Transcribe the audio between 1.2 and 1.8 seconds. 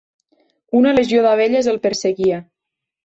d'abelles el